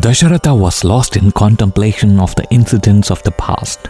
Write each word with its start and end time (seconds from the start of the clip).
Dasharatha 0.00 0.58
was 0.58 0.82
lost 0.82 1.16
in 1.18 1.30
contemplation 1.30 2.20
of 2.20 2.34
the 2.34 2.46
incidents 2.50 3.10
of 3.10 3.22
the 3.22 3.32
past. 3.32 3.80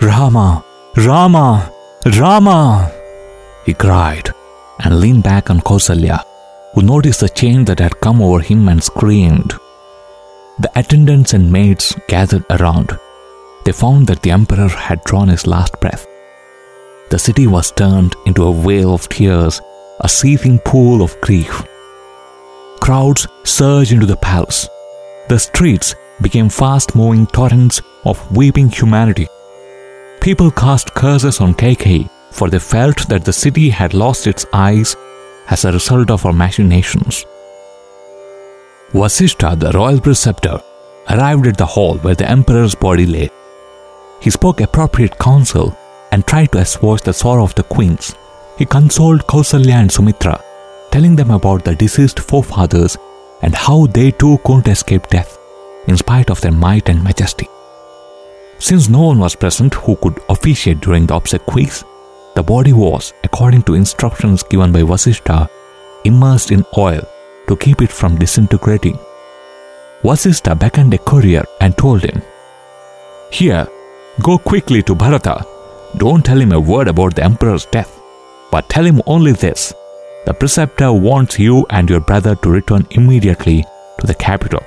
Rama, 0.00 0.64
Rama, 0.96 1.72
Rama! 2.18 2.90
He 3.64 3.72
cried 3.72 4.30
and 4.80 4.98
leaned 4.98 5.22
back 5.22 5.48
on 5.48 5.60
Kausalya, 5.60 6.24
who 6.74 6.82
noticed 6.82 7.20
the 7.20 7.28
change 7.28 7.68
that 7.68 7.78
had 7.78 8.00
come 8.00 8.20
over 8.20 8.40
him 8.40 8.68
and 8.68 8.82
screamed. 8.82 9.52
The 10.58 10.72
attendants 10.74 11.34
and 11.34 11.52
maids 11.52 11.94
gathered 12.08 12.44
around. 12.50 12.98
They 13.64 13.70
found 13.70 14.08
that 14.08 14.22
the 14.22 14.32
emperor 14.32 14.66
had 14.66 15.04
drawn 15.04 15.28
his 15.28 15.46
last 15.46 15.80
breath. 15.80 16.04
The 17.10 17.18
city 17.20 17.46
was 17.46 17.70
turned 17.70 18.16
into 18.26 18.48
a 18.48 18.52
vale 18.52 18.92
of 18.92 19.08
tears, 19.08 19.60
a 20.00 20.08
seething 20.08 20.58
pool 20.58 21.00
of 21.00 21.20
grief. 21.20 21.62
Crowds 22.80 23.28
surged 23.44 23.92
into 23.92 24.06
the 24.06 24.16
palace. 24.16 24.68
The 25.32 25.38
streets 25.38 25.94
became 26.20 26.50
fast 26.50 26.94
moving 26.94 27.26
torrents 27.26 27.80
of 28.04 28.20
weeping 28.36 28.68
humanity. 28.68 29.28
People 30.20 30.50
cast 30.50 30.92
curses 30.92 31.40
on 31.40 31.54
Kaikeyi, 31.54 32.10
for 32.30 32.50
they 32.50 32.58
felt 32.58 33.08
that 33.08 33.24
the 33.24 33.32
city 33.32 33.70
had 33.70 33.94
lost 33.94 34.26
its 34.26 34.44
eyes 34.52 34.94
as 35.48 35.64
a 35.64 35.72
result 35.72 36.10
of 36.10 36.20
her 36.24 36.34
machinations. 36.34 37.24
Vasishta, 38.92 39.58
the 39.58 39.72
royal 39.72 40.02
preceptor, 40.02 40.60
arrived 41.08 41.46
at 41.46 41.56
the 41.56 41.64
hall 41.64 41.96
where 42.00 42.14
the 42.14 42.30
emperor's 42.30 42.74
body 42.74 43.06
lay. 43.06 43.30
He 44.20 44.28
spoke 44.28 44.60
appropriate 44.60 45.18
counsel 45.18 45.74
and 46.10 46.26
tried 46.26 46.52
to 46.52 46.58
assuage 46.58 47.00
the 47.00 47.14
sorrow 47.14 47.44
of 47.44 47.54
the 47.54 47.62
queens. 47.62 48.14
He 48.58 48.66
consoled 48.66 49.26
Kausalya 49.26 49.76
and 49.76 49.90
Sumitra, 49.90 50.38
telling 50.90 51.16
them 51.16 51.30
about 51.30 51.64
the 51.64 51.74
deceased 51.74 52.20
forefathers 52.20 52.98
and 53.42 53.54
how 53.54 53.86
they 53.86 54.10
too 54.12 54.38
couldn't 54.44 54.68
escape 54.68 55.08
death, 55.08 55.38
in 55.88 55.96
spite 55.96 56.30
of 56.30 56.40
their 56.40 56.52
might 56.52 56.88
and 56.88 57.02
majesty. 57.02 57.48
Since 58.58 58.88
no 58.88 59.02
one 59.02 59.18
was 59.18 59.34
present 59.34 59.74
who 59.74 59.96
could 59.96 60.20
officiate 60.28 60.80
during 60.80 61.06
the 61.06 61.16
obsequies, 61.16 61.84
the 62.34 62.42
body 62.42 62.72
was, 62.72 63.12
according 63.24 63.62
to 63.64 63.74
instructions 63.74 64.42
given 64.44 64.72
by 64.72 64.82
Vasishta, 64.82 65.48
immersed 66.04 66.52
in 66.52 66.64
oil 66.78 67.02
to 67.48 67.56
keep 67.56 67.82
it 67.82 67.90
from 67.90 68.16
disintegrating. 68.16 68.98
Vasishta 70.02 70.58
beckoned 70.58 70.94
a 70.94 70.98
courier 70.98 71.44
and 71.60 71.76
told 71.76 72.04
him, 72.04 72.22
Here, 73.30 73.66
go 74.22 74.38
quickly 74.38 74.82
to 74.84 74.94
Bharata. 74.94 75.44
Don't 75.96 76.24
tell 76.24 76.40
him 76.40 76.52
a 76.52 76.60
word 76.60 76.88
about 76.88 77.14
the 77.16 77.24
emperor's 77.24 77.66
death, 77.66 78.00
but 78.50 78.68
tell 78.68 78.84
him 78.84 79.02
only 79.06 79.32
this. 79.32 79.74
The 80.24 80.34
preceptor 80.34 80.92
wants 80.92 81.38
you 81.38 81.66
and 81.70 81.90
your 81.90 82.00
brother 82.00 82.36
to 82.36 82.50
return 82.50 82.86
immediately 82.90 83.64
to 83.98 84.06
the 84.06 84.14
capital. 84.14 84.62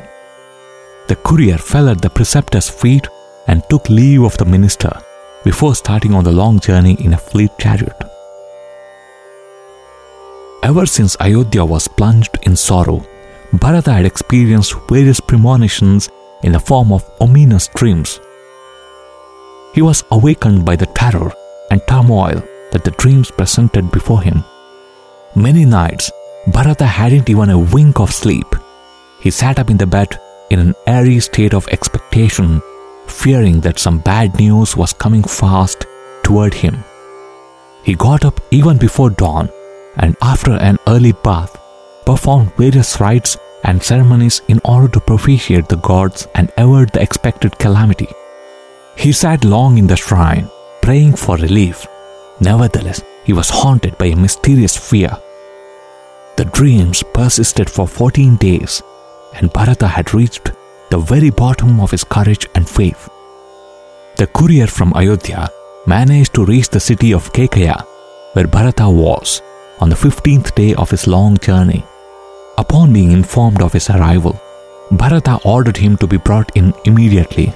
The 1.07 1.15
courier 1.15 1.57
fell 1.57 1.87
at 1.87 2.01
the 2.01 2.09
preceptor's 2.09 2.69
feet 2.69 3.07
and 3.47 3.63
took 3.69 3.89
leave 3.89 4.23
of 4.23 4.37
the 4.37 4.45
minister 4.45 4.91
before 5.45 5.75
starting 5.75 6.13
on 6.13 6.23
the 6.23 6.31
long 6.31 6.59
journey 6.59 6.95
in 6.99 7.13
a 7.13 7.17
fleet 7.17 7.51
chariot. 7.57 7.95
Ever 10.63 10.85
since 10.85 11.15
Ayodhya 11.19 11.63
was 11.63 11.87
plunged 11.87 12.37
in 12.43 12.55
sorrow, 12.55 13.05
Bharata 13.53 13.93
had 13.93 14.05
experienced 14.05 14.75
various 14.89 15.19
premonitions 15.19 16.09
in 16.43 16.51
the 16.51 16.59
form 16.59 16.91
of 16.91 17.09
ominous 17.21 17.67
dreams. 17.69 18.19
He 19.73 19.81
was 19.81 20.03
awakened 20.11 20.65
by 20.65 20.75
the 20.75 20.87
terror 20.87 21.31
and 21.71 21.81
turmoil 21.87 22.43
that 22.71 22.83
the 22.83 22.91
dreams 22.91 23.31
presented 23.31 23.91
before 23.91 24.21
him. 24.21 24.43
Many 25.37 25.65
nights, 25.65 26.11
Bharata 26.47 26.85
hadn't 26.85 27.29
even 27.29 27.49
a 27.49 27.59
wink 27.59 27.99
of 27.99 28.13
sleep. 28.13 28.47
He 29.19 29.31
sat 29.31 29.59
up 29.59 29.69
in 29.69 29.75
the 29.75 29.85
bed 29.85 30.17
in 30.49 30.59
an 30.59 30.73
airy 30.87 31.19
state 31.19 31.53
of 31.53 31.67
expectation, 31.67 32.61
fearing 33.07 33.59
that 33.61 33.77
some 33.77 33.99
bad 33.99 34.39
news 34.39 34.77
was 34.77 34.93
coming 34.93 35.23
fast 35.23 35.85
toward 36.23 36.53
him. 36.53 36.77
He 37.83 37.95
got 37.95 38.23
up 38.23 38.39
even 38.49 38.77
before 38.77 39.09
dawn 39.09 39.49
and, 39.97 40.15
after 40.21 40.53
an 40.53 40.77
early 40.87 41.11
bath, 41.11 41.59
performed 42.05 42.53
various 42.55 43.01
rites 43.01 43.37
and 43.65 43.83
ceremonies 43.83 44.41
in 44.47 44.61
order 44.63 44.87
to 44.87 45.01
propitiate 45.01 45.67
the 45.67 45.75
gods 45.75 46.29
and 46.35 46.49
avert 46.57 46.93
the 46.93 47.01
expected 47.01 47.59
calamity. 47.59 48.07
He 48.95 49.11
sat 49.11 49.43
long 49.43 49.77
in 49.77 49.87
the 49.87 49.97
shrine, 49.97 50.49
praying 50.81 51.17
for 51.17 51.35
relief. 51.35 51.85
Nevertheless, 52.39 53.01
he 53.25 53.33
was 53.33 53.49
haunted 53.49 53.97
by 53.97 54.07
a 54.07 54.15
mysterious 54.15 54.77
fear. 54.77 55.11
The 56.37 56.45
dreams 56.45 57.03
persisted 57.13 57.69
for 57.69 57.87
14 57.87 58.35
days, 58.35 58.81
and 59.33 59.51
Bharata 59.51 59.87
had 59.87 60.13
reached 60.13 60.51
the 60.91 60.97
very 60.97 61.29
bottom 61.29 61.79
of 61.79 61.91
his 61.91 62.03
courage 62.03 62.47
and 62.55 62.69
faith. 62.69 63.09
The 64.17 64.27
courier 64.27 64.67
from 64.67 64.93
Ayodhya 64.95 65.49
managed 65.87 66.33
to 66.35 66.45
reach 66.45 66.69
the 66.69 66.79
city 66.79 67.13
of 67.13 67.33
Kekaya, 67.33 67.85
where 68.33 68.47
Bharata 68.47 68.89
was, 68.89 69.41
on 69.79 69.89
the 69.89 69.95
15th 69.95 70.53
day 70.55 70.73
of 70.75 70.91
his 70.91 71.07
long 71.07 71.37
journey. 71.37 71.83
Upon 72.57 72.93
being 72.93 73.11
informed 73.11 73.61
of 73.61 73.73
his 73.73 73.89
arrival, 73.89 74.39
Bharata 74.91 75.39
ordered 75.43 75.77
him 75.77 75.97
to 75.97 76.07
be 76.07 76.17
brought 76.17 76.55
in 76.55 76.73
immediately. 76.85 77.53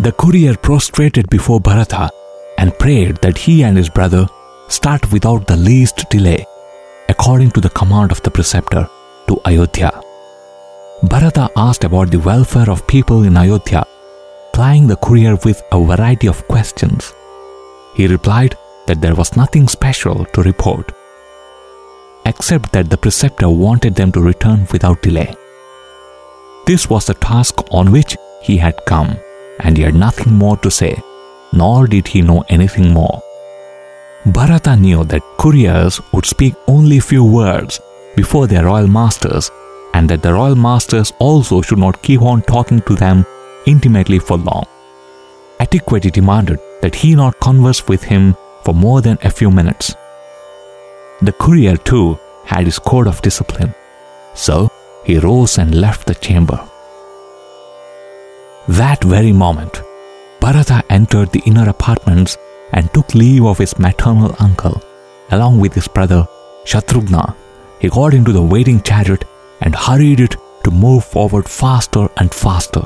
The 0.00 0.12
courier 0.12 0.56
prostrated 0.56 1.28
before 1.30 1.60
Bharata 1.60 2.10
and 2.58 2.78
prayed 2.78 3.16
that 3.16 3.38
he 3.38 3.62
and 3.64 3.76
his 3.76 3.88
brother 3.88 4.26
start 4.68 5.10
without 5.12 5.46
the 5.46 5.56
least 5.56 6.04
delay, 6.10 6.44
according 7.08 7.50
to 7.52 7.60
the 7.60 7.70
command 7.70 8.10
of 8.12 8.22
the 8.22 8.30
preceptor, 8.30 8.88
to 9.28 9.40
Ayodhya. 9.44 9.92
Bharata 11.02 11.50
asked 11.56 11.84
about 11.84 12.10
the 12.10 12.20
welfare 12.20 12.70
of 12.70 12.86
people 12.86 13.24
in 13.24 13.36
Ayodhya, 13.36 13.84
plying 14.52 14.86
the 14.86 14.96
courier 14.96 15.36
with 15.44 15.62
a 15.72 15.84
variety 15.84 16.28
of 16.28 16.46
questions. 16.48 17.12
He 17.96 18.06
replied 18.06 18.56
that 18.86 19.00
there 19.00 19.14
was 19.14 19.36
nothing 19.36 19.68
special 19.68 20.24
to 20.26 20.42
report, 20.42 20.92
except 22.26 22.72
that 22.72 22.90
the 22.90 22.96
preceptor 22.96 23.48
wanted 23.48 23.94
them 23.94 24.12
to 24.12 24.20
return 24.20 24.66
without 24.72 25.02
delay. 25.02 25.34
This 26.66 26.88
was 26.88 27.06
the 27.06 27.14
task 27.14 27.56
on 27.70 27.92
which 27.92 28.16
he 28.42 28.56
had 28.56 28.74
come, 28.86 29.16
and 29.60 29.76
he 29.76 29.82
had 29.82 29.94
nothing 29.94 30.32
more 30.32 30.56
to 30.58 30.70
say, 30.70 30.96
nor 31.54 31.86
did 31.86 32.08
he 32.08 32.20
know 32.22 32.44
anything 32.48 32.92
more. 32.92 33.22
Bharata 34.26 34.76
knew 34.76 35.04
that 35.04 35.22
couriers 35.38 36.00
would 36.12 36.26
speak 36.26 36.54
only 36.66 36.98
few 37.00 37.24
words 37.24 37.80
before 38.16 38.46
their 38.46 38.64
royal 38.64 38.86
masters, 38.88 39.50
and 39.94 40.08
that 40.08 40.22
the 40.22 40.32
royal 40.32 40.56
masters 40.56 41.12
also 41.18 41.62
should 41.62 41.78
not 41.78 42.02
keep 42.02 42.22
on 42.22 42.42
talking 42.42 42.80
to 42.82 42.94
them 42.94 43.24
intimately 43.66 44.18
for 44.18 44.36
long. 44.36 44.64
Etiquette 45.60 46.12
demanded 46.12 46.58
that 46.82 46.94
he 46.94 47.14
not 47.14 47.38
converse 47.40 47.86
with 47.86 48.02
him 48.02 48.34
for 48.64 48.74
more 48.74 49.00
than 49.00 49.18
a 49.22 49.30
few 49.30 49.50
minutes. 49.50 49.94
The 51.22 51.32
courier, 51.32 51.76
too, 51.76 52.18
had 52.44 52.64
his 52.64 52.78
code 52.78 53.06
of 53.06 53.22
discipline, 53.22 53.74
so 54.34 54.68
he 55.04 55.18
rose 55.18 55.58
and 55.58 55.74
left 55.74 56.06
the 56.06 56.14
chamber. 56.14 56.60
That 58.68 59.04
very 59.04 59.32
moment, 59.32 59.80
Bharata 60.44 60.84
entered 60.90 61.32
the 61.32 61.42
inner 61.46 61.70
apartments 61.70 62.36
and 62.74 62.92
took 62.92 63.14
leave 63.14 63.46
of 63.46 63.56
his 63.56 63.78
maternal 63.78 64.36
uncle, 64.38 64.82
along 65.30 65.58
with 65.58 65.72
his 65.72 65.88
brother 65.88 66.28
Shatrughna. 66.66 67.34
He 67.80 67.88
got 67.88 68.12
into 68.12 68.30
the 68.30 68.42
waiting 68.42 68.82
chariot 68.82 69.24
and 69.62 69.74
hurried 69.74 70.20
it 70.20 70.36
to 70.64 70.70
move 70.70 71.02
forward 71.02 71.48
faster 71.48 72.08
and 72.18 72.34
faster. 72.34 72.82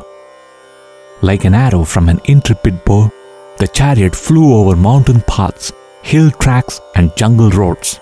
Like 1.21 1.45
an 1.45 1.57
arrow 1.57 1.83
from 1.83 2.09
an 2.09 2.21
intrepid 2.27 2.85
bow, 2.85 3.11
the 3.59 3.67
chariot 3.67 4.15
flew 4.15 4.55
over 4.55 4.77
mountain 4.77 5.21
paths, 5.23 5.73
hill 6.03 6.31
tracks, 6.31 6.81
and 6.95 7.17
jungle 7.17 7.51
roads. 7.51 7.99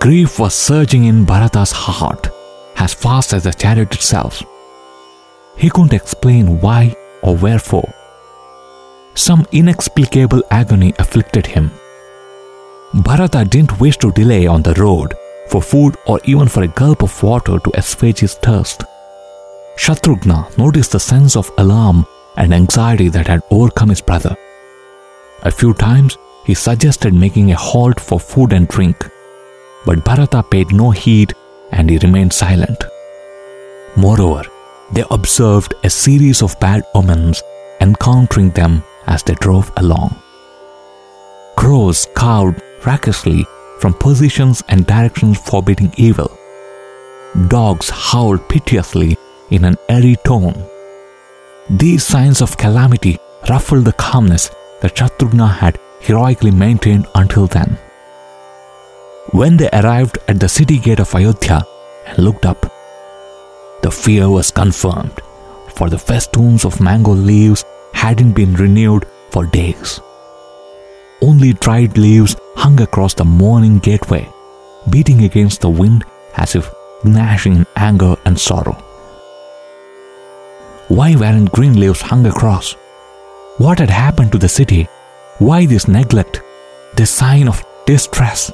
Grief 0.00 0.40
was 0.40 0.54
surging 0.56 1.04
in 1.04 1.24
Bharata's 1.24 1.70
heart 1.70 2.26
as 2.78 2.94
fast 2.94 3.32
as 3.32 3.44
the 3.44 3.52
chariot 3.52 3.94
itself. 3.94 4.42
He 5.56 5.70
couldn't 5.70 5.92
explain 5.92 6.60
why 6.60 6.96
or 7.22 7.36
wherefore. 7.36 7.94
Some 9.14 9.46
inexplicable 9.52 10.42
agony 10.50 10.94
afflicted 10.98 11.46
him. 11.46 11.70
Bharata 12.94 13.44
didn't 13.44 13.78
wish 13.80 13.96
to 13.98 14.12
delay 14.12 14.46
on 14.46 14.62
the 14.62 14.74
road 14.74 15.14
for 15.48 15.60
food 15.60 15.96
or 16.06 16.20
even 16.24 16.48
for 16.48 16.62
a 16.62 16.68
gulp 16.68 17.02
of 17.02 17.22
water 17.22 17.58
to 17.58 17.78
assuage 17.78 18.20
his 18.20 18.34
thirst. 18.34 18.84
Shatrughna 19.76 20.56
noticed 20.58 20.92
the 20.92 21.00
sense 21.00 21.36
of 21.36 21.50
alarm 21.58 22.06
and 22.36 22.54
anxiety 22.54 23.08
that 23.08 23.26
had 23.26 23.42
overcome 23.50 23.88
his 23.90 24.00
brother. 24.00 24.36
A 25.42 25.50
few 25.50 25.74
times 25.74 26.16
he 26.44 26.54
suggested 26.54 27.14
making 27.14 27.50
a 27.50 27.56
halt 27.56 27.98
for 27.98 28.20
food 28.20 28.52
and 28.52 28.68
drink, 28.68 28.96
but 29.86 30.04
Bharata 30.04 30.42
paid 30.42 30.72
no 30.72 30.90
heed 30.90 31.32
and 31.72 31.90
he 31.90 31.98
remained 31.98 32.32
silent. 32.32 32.84
Moreover, 33.96 34.44
they 34.92 35.04
observed 35.10 35.74
a 35.84 35.90
series 35.90 36.42
of 36.42 36.58
bad 36.60 36.82
omens 36.94 37.42
encountering 37.80 38.50
them 38.50 38.82
as 39.10 39.22
they 39.24 39.34
drove 39.34 39.70
along. 39.76 40.16
Crows 41.56 42.06
cawed 42.14 42.62
raucously 42.86 43.44
from 43.80 43.92
positions 43.94 44.62
and 44.68 44.86
directions 44.86 45.38
forbidding 45.38 45.92
evil. 45.96 46.30
Dogs 47.48 47.90
howled 47.90 48.48
piteously 48.48 49.16
in 49.50 49.64
an 49.64 49.76
airy 49.88 50.16
tone. 50.24 50.54
These 51.68 52.04
signs 52.04 52.40
of 52.40 52.56
calamity 52.56 53.18
ruffled 53.48 53.84
the 53.84 53.92
calmness 53.92 54.50
that 54.80 54.96
Shatrughna 54.96 55.48
had 55.48 55.78
heroically 56.00 56.50
maintained 56.50 57.06
until 57.14 57.46
then. 57.46 57.78
When 59.32 59.56
they 59.56 59.68
arrived 59.70 60.18
at 60.28 60.40
the 60.40 60.48
city 60.48 60.78
gate 60.78 61.00
of 61.00 61.14
Ayodhya 61.14 61.62
and 62.06 62.18
looked 62.18 62.46
up, 62.46 62.60
the 63.82 63.90
fear 63.90 64.28
was 64.28 64.50
confirmed, 64.50 65.20
for 65.74 65.88
the 65.88 65.98
festoons 65.98 66.64
of 66.64 66.80
mango 66.80 67.12
leaves 67.12 67.64
hadn't 67.92 68.32
been 68.32 68.54
renewed 68.54 69.06
for 69.30 69.46
days. 69.46 70.00
Only 71.22 71.52
dried 71.52 71.98
leaves 71.98 72.36
hung 72.56 72.80
across 72.80 73.14
the 73.14 73.24
mourning 73.24 73.78
gateway, 73.78 74.28
beating 74.88 75.24
against 75.24 75.60
the 75.60 75.70
wind 75.70 76.04
as 76.36 76.54
if 76.54 76.72
gnashing 77.04 77.56
in 77.56 77.66
anger 77.76 78.16
and 78.24 78.38
sorrow. 78.38 78.76
Why 80.88 81.14
weren't 81.14 81.52
green 81.52 81.78
leaves 81.78 82.00
hung 82.00 82.26
across? 82.26 82.72
What 83.58 83.78
had 83.78 83.90
happened 83.90 84.32
to 84.32 84.38
the 84.38 84.48
city? 84.48 84.88
Why 85.38 85.66
this 85.66 85.86
neglect, 85.86 86.42
this 86.96 87.10
sign 87.10 87.48
of 87.48 87.64
distress? 87.86 88.50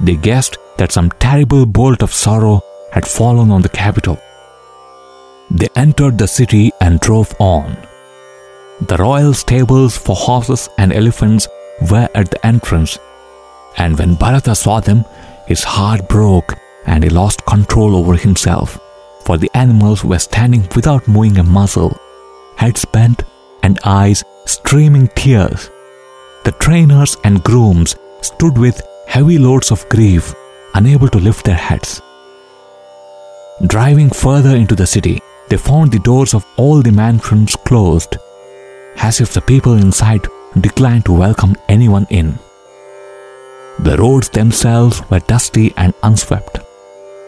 They 0.00 0.16
guessed 0.16 0.56
that 0.78 0.92
some 0.92 1.10
terrible 1.10 1.66
bolt 1.66 2.02
of 2.02 2.14
sorrow 2.14 2.62
had 2.92 3.06
fallen 3.06 3.50
on 3.50 3.62
the 3.62 3.68
capital. 3.68 4.18
They 5.50 5.68
entered 5.76 6.16
the 6.16 6.28
city 6.28 6.70
and 6.80 7.00
drove 7.00 7.34
on. 7.38 7.76
The 8.88 8.96
royal 8.96 9.34
stables 9.34 9.96
for 9.96 10.16
horses 10.16 10.68
and 10.78 10.92
elephants 10.92 11.46
were 11.90 12.08
at 12.14 12.30
the 12.30 12.46
entrance, 12.46 12.98
and 13.76 13.98
when 13.98 14.14
Bharata 14.14 14.54
saw 14.54 14.80
them, 14.80 15.04
his 15.46 15.62
heart 15.62 16.08
broke 16.08 16.54
and 16.86 17.04
he 17.04 17.10
lost 17.10 17.44
control 17.44 17.94
over 17.94 18.16
himself, 18.16 18.80
for 19.24 19.36
the 19.36 19.50
animals 19.54 20.02
were 20.02 20.18
standing 20.18 20.66
without 20.74 21.06
moving 21.06 21.38
a 21.38 21.42
muscle, 21.42 21.94
heads 22.56 22.84
bent 22.86 23.22
and 23.62 23.78
eyes 23.84 24.24
streaming 24.46 25.08
tears. 25.08 25.70
The 26.44 26.52
trainers 26.52 27.16
and 27.24 27.44
grooms 27.44 27.96
stood 28.22 28.56
with 28.56 28.80
heavy 29.06 29.36
loads 29.36 29.70
of 29.70 29.86
grief, 29.90 30.34
unable 30.74 31.08
to 31.08 31.18
lift 31.18 31.44
their 31.44 31.54
heads. 31.54 32.00
Driving 33.66 34.08
further 34.08 34.56
into 34.56 34.74
the 34.74 34.86
city, 34.86 35.20
they 35.50 35.58
found 35.58 35.92
the 35.92 35.98
doors 35.98 36.32
of 36.32 36.46
all 36.56 36.80
the 36.80 36.92
mansions 36.92 37.56
closed, 37.56 38.16
as 39.02 39.20
if 39.20 39.32
the 39.32 39.40
people 39.40 39.74
inside 39.74 40.26
declined 40.60 41.04
to 41.06 41.12
welcome 41.12 41.56
anyone 41.68 42.06
in. 42.10 42.38
The 43.80 43.96
roads 43.98 44.28
themselves 44.28 45.02
were 45.10 45.20
dusty 45.20 45.72
and 45.76 45.94
unswept. 46.02 46.58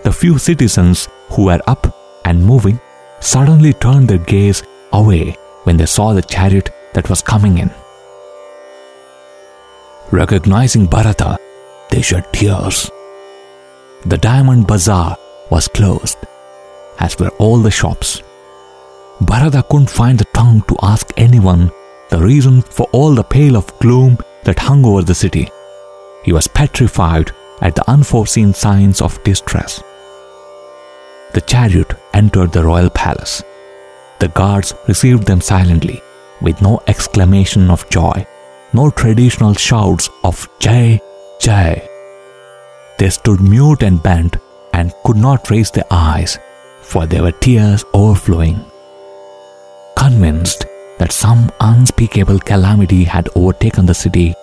The 0.04 0.12
few 0.12 0.38
citizens 0.38 1.08
who 1.30 1.44
were 1.44 1.60
up 1.66 1.86
and 2.24 2.44
moving 2.44 2.80
suddenly 3.20 3.72
turned 3.72 4.08
their 4.08 4.18
gaze 4.18 4.62
away 4.92 5.36
when 5.64 5.76
they 5.76 5.86
saw 5.86 6.12
the 6.12 6.22
chariot 6.22 6.70
that 6.94 7.08
was 7.08 7.22
coming 7.22 7.58
in. 7.58 7.70
Recognizing 10.10 10.86
Bharata, 10.86 11.38
they 11.90 12.02
shed 12.02 12.30
tears. 12.32 12.90
The 14.04 14.18
diamond 14.18 14.66
bazaar 14.66 15.16
was 15.50 15.68
closed, 15.68 16.18
as 16.98 17.18
were 17.18 17.30
all 17.38 17.58
the 17.58 17.70
shops. 17.70 18.22
Bharata 19.26 19.62
couldn't 19.70 19.90
find 19.90 20.18
the 20.18 20.24
tongue 20.34 20.62
to 20.62 20.76
ask 20.82 21.12
anyone 21.16 21.70
the 22.10 22.18
reason 22.18 22.60
for 22.60 22.88
all 22.92 23.14
the 23.14 23.22
pale 23.22 23.56
of 23.56 23.78
gloom 23.78 24.18
that 24.44 24.58
hung 24.58 24.84
over 24.84 25.02
the 25.02 25.14
city. 25.14 25.48
He 26.24 26.32
was 26.32 26.48
petrified 26.48 27.30
at 27.60 27.74
the 27.76 27.88
unforeseen 27.88 28.52
signs 28.52 29.00
of 29.00 29.22
distress. 29.22 29.82
The 31.34 31.40
chariot 31.40 31.94
entered 32.12 32.52
the 32.52 32.64
royal 32.64 32.90
palace. 32.90 33.42
The 34.18 34.28
guards 34.28 34.74
received 34.88 35.26
them 35.26 35.40
silently, 35.40 36.02
with 36.40 36.60
no 36.60 36.80
exclamation 36.88 37.70
of 37.70 37.88
joy, 37.90 38.26
no 38.72 38.90
traditional 38.90 39.54
shouts 39.54 40.10
of 40.24 40.48
Jai, 40.58 41.00
Jai. 41.40 41.88
They 42.98 43.10
stood 43.10 43.40
mute 43.40 43.82
and 43.82 44.02
bent 44.02 44.36
and 44.72 44.92
could 45.04 45.16
not 45.16 45.50
raise 45.50 45.70
their 45.70 45.90
eyes, 45.90 46.38
for 46.80 47.06
there 47.06 47.22
were 47.22 47.32
tears 47.32 47.84
overflowing. 47.94 48.71
Convinced 49.96 50.66
that 50.98 51.12
some 51.12 51.50
unspeakable 51.60 52.38
calamity 52.40 53.04
had 53.04 53.28
overtaken 53.34 53.86
the 53.86 53.94
city, 53.94 54.34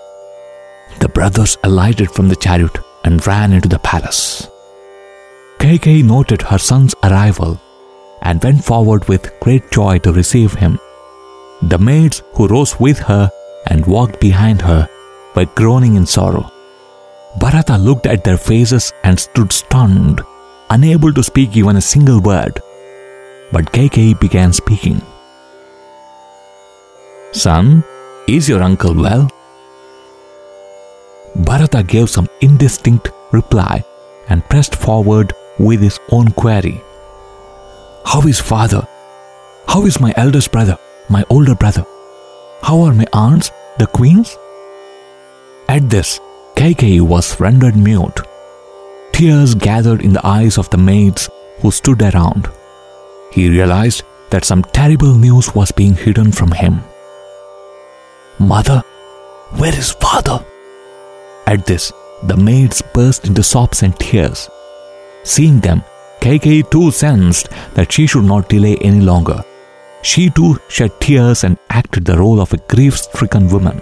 the 1.00 1.10
brothers 1.10 1.58
alighted 1.64 2.12
from 2.12 2.28
the 2.28 2.36
chariot 2.36 2.78
and 3.04 3.26
ran 3.26 3.54
into 3.54 3.70
the 3.70 3.80
palace. 3.80 4.48
Kaikeyi 5.60 6.04
noted 6.04 6.42
her 6.42 6.58
son's 6.58 6.96
arrival 7.04 7.60
and 8.22 8.44
went 8.44 8.64
forward 8.64 9.08
with 9.08 9.32
great 9.40 9.70
joy 9.72 10.00
to 10.00 10.14
receive 10.14 10.54
him. 10.54 10.80
The 11.62 11.78
maids 11.78 12.24
who 12.34 12.48
rose 12.48 12.80
with 12.80 13.00
her 13.00 13.30
and 13.68 13.86
walked 13.86 14.20
behind 14.20 14.62
her 14.62 14.88
were 15.36 15.46
groaning 15.46 15.96
in 15.96 16.06
sorrow. 16.06 16.50
Bharata 17.40 17.78
looked 17.78 18.06
at 18.06 18.24
their 18.24 18.38
faces 18.38 18.92
and 19.04 19.20
stood 19.20 19.52
stunned, 19.54 20.22
unable 20.70 21.14
to 21.14 21.24
speak 21.24 21.56
even 21.56 21.76
a 21.76 21.82
single 21.82 22.20
word. 22.20 22.62
But 23.52 23.72
Kaikeyi 23.72 24.20
began 24.20 24.54
speaking. 24.54 25.02
Son, 27.32 27.84
Is 28.28 28.50
your 28.50 28.64
uncle 28.64 28.94
well? 28.96 29.30
Bharata 31.36 31.84
gave 31.84 32.10
some 32.10 32.28
indistinct 32.42 33.10
reply 33.32 33.84
and 34.30 34.44
pressed 34.50 34.76
forward 34.76 35.34
with 35.60 35.80
his 35.80 36.00
own 36.12 36.32
query. 36.32 36.82
How 38.06 38.22
is 38.22 38.40
father? 38.40 38.88
How 39.68 39.86
is 39.86 40.00
my 40.00 40.12
eldest 40.18 40.52
brother, 40.52 40.78
my 41.08 41.24
older 41.30 41.54
brother? 41.54 41.86
How 42.64 42.82
are 42.82 42.94
my 42.94 43.06
aunts, 43.14 43.52
the 43.78 43.86
queens? 43.86 44.36
At 45.68 45.88
this, 45.88 46.20
Kaikeyi 46.56 47.02
was 47.02 47.40
rendered 47.40 47.76
mute. 47.76 48.22
Tears 49.14 49.54
gathered 49.54 50.02
in 50.02 50.14
the 50.14 50.26
eyes 50.26 50.58
of 50.58 50.70
the 50.72 50.78
maids 50.78 51.30
who 51.62 51.70
stood 51.70 52.02
around. 52.02 52.50
He 53.32 53.50
realized 53.50 54.04
that 54.32 54.46
some 54.46 54.64
terrible 54.64 55.14
news 55.16 55.54
was 55.54 55.72
being 55.72 55.94
hidden 55.94 56.32
from 56.32 56.52
him. 56.52 56.82
Mother, 58.40 58.82
where 59.58 59.78
is 59.78 59.92
father? 59.92 60.46
At 61.46 61.66
this, 61.66 61.92
the 62.24 62.38
maids 62.38 62.82
burst 62.94 63.28
into 63.28 63.44
sobs 63.44 63.84
and 63.84 63.98
tears. 64.00 64.50
Seeing 65.24 65.60
them, 65.60 65.84
Kaikeyi 66.22 66.70
too 66.72 66.92
sensed 66.92 67.50
that 67.74 67.92
she 67.92 68.08
should 68.08 68.24
not 68.24 68.48
delay 68.48 68.78
any 68.78 69.02
longer. 69.02 69.44
She 70.04 70.30
too 70.30 70.58
shed 70.70 70.92
tears 71.02 71.44
and 71.44 71.58
acted 71.70 72.06
the 72.06 72.18
role 72.18 72.40
of 72.40 72.54
a 72.54 72.58
grief 72.58 72.98
stricken 72.98 73.50
woman. 73.50 73.82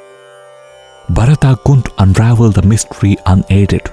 Bharata 1.10 1.60
couldn't 1.64 1.90
unravel 2.00 2.50
the 2.50 2.64
mystery 2.64 3.16
unaided. 3.28 3.92